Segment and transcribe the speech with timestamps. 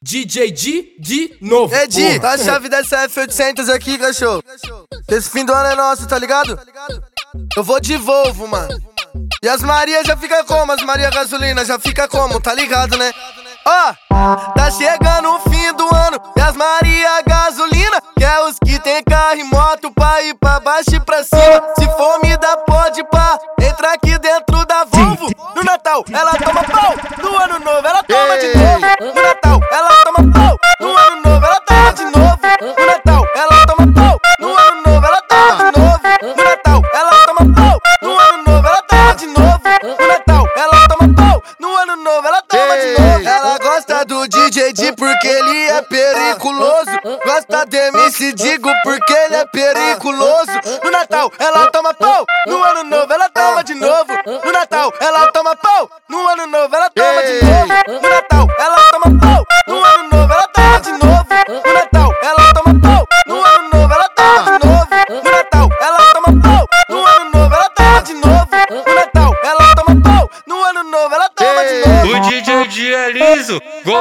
[0.00, 1.74] DJ Di de novo.
[1.74, 4.42] Edi, tá a chave dessa F800 aqui, cachorro.
[5.08, 6.56] Esse fim do ano é nosso, tá ligado?
[7.56, 8.68] Eu vou de Volvo, mano.
[9.42, 10.70] E as Maria já fica como?
[10.70, 12.40] As Maria Gasolina já fica como?
[12.40, 13.12] Tá ligado, né?
[13.66, 18.56] Ó, oh, tá chegando o fim do ano e as Maria Gasolina, que é os
[18.64, 21.62] que tem carro e moto pra ir pra baixo e pra cima.
[21.78, 25.28] Se for me dá pode pá, entra aqui dentro da Volvo.
[25.54, 29.17] No Natal, ela toma pau, no ano novo, ela toma de novo.
[29.58, 32.38] Natal, ela toma pau, no ano novo, ela toma de novo.
[32.76, 36.36] No Natal, ela toma pau, no ano novo, ela toma de novo.
[36.36, 39.62] No Natal, ela toma pau, no ano novo, ela toma de novo.
[39.98, 43.28] No Natal, ela toma pau, no ano novo, ela toma de novo.
[43.28, 46.90] Ela gosta do DJ D porque ele é periculoso.
[47.24, 50.52] Gosta de MC Digo porque ele é periculoso.
[50.84, 54.12] No Natal, ela toma pau, no ano novo, ela toma de novo.
[54.44, 58.02] No Natal, ela toma pau, no ano novo, ela toma de novo.
[58.02, 59.44] No Natal, ela toma pau,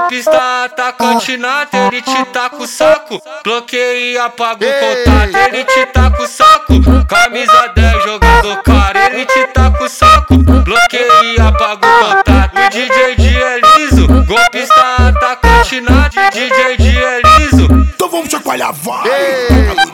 [0.08, 3.22] golpista atacante nata, ele te taca o saco.
[3.44, 6.74] Bloqueia e apaga o contato, ele te taca o saco.
[7.08, 10.38] Camisa 10, jogador cara, ele te taca o saco.
[10.38, 12.58] Bloqueia e apaga o contato.
[12.58, 17.68] O DJ D é liso, golpista atacante nata, DJ D é liso.
[17.94, 19.10] Então vamos chacoalhar, vai!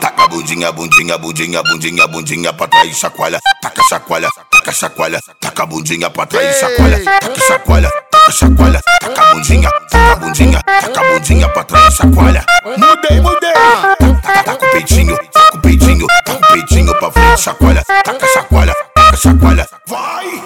[0.00, 3.40] Taca a bundinha, bundinha, bundinha, bundinha, bundinha pra trás, chacoalha.
[3.60, 7.02] Taca chacoalha, taca chacoalha, taca a bundinha pra trás, chacoalha.
[7.04, 9.70] Taca chacoalha, taca chacoalha, taca a bundinha,
[10.14, 12.44] taca a bundinha, taca a bundinha pra trás, chacoalha.
[12.64, 13.52] Mudei, mudei!
[13.52, 17.84] Taca, taca o peitinho, taca o peitinho, taca o peitinho pra frente, chacoalha.
[18.04, 20.42] Taca chacoalha, taca chacoalha, vai!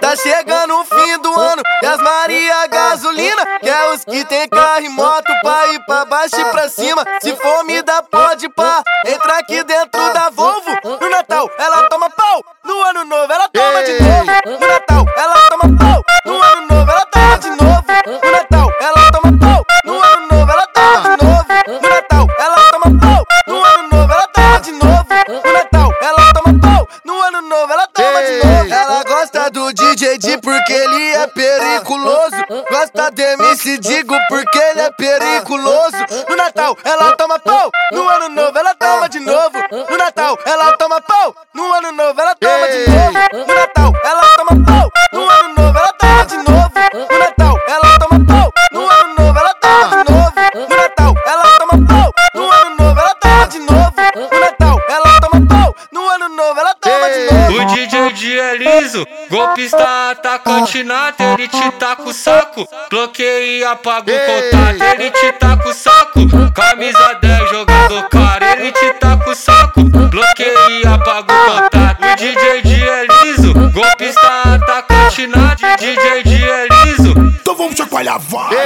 [0.00, 4.48] Tá chegando o fim do ano e as Maria Gasolina, que é os que tem
[4.48, 7.04] carro e moto pra ir pra baixo e pra cima.
[7.20, 10.70] Se for me dá pode pá, entra aqui dentro da Volvo.
[11.00, 14.60] No Natal, ela toma pau, no ano novo, ela toma de novo.
[14.60, 15.47] No Natal, ela
[30.68, 32.36] porque ele é periculoso.
[32.70, 35.96] Gosta de MC Digo porque ele é periculoso.
[36.28, 39.56] No Natal, ela toma pau, no ano novo, ela toma de novo.
[39.88, 43.54] No Natal, ela toma pau, no ano novo, ela toma de novo.
[59.30, 62.68] Golpista atacante nata, ele te taca o saco.
[62.90, 66.20] Bloqueia e apaga o contato, ele te taca o saco.
[66.54, 69.84] Camisa 10, jogador cara, ele te taca o saco.
[69.84, 71.98] Bloqueia e apaga o contato.
[72.00, 77.14] O DJ D é liso, golpista atacante nata, DJ D é liso.
[77.40, 78.56] Então vamos chacoalhar, vai!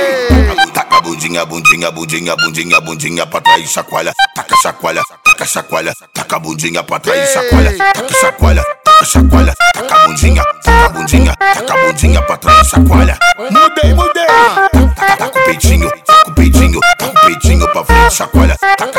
[0.73, 4.13] Taca a bundinha, bundinha, bundinha, bundinha, bundinha pra trás, chacoalha.
[4.35, 7.77] Taca chacoalha, taca chacoalha, taca a bundinha pra trás, chacoalha.
[7.77, 9.55] Taca chacoalha, taca chacoalha,
[11.53, 13.19] taca a bundinha pra trás, chacoalha.
[13.39, 14.27] Mudei, mudei!
[14.27, 18.57] Taca, taca o peitinho, taca o peitinho, taca o peitinho pra frente, chacoalha.
[18.77, 18.92] Taca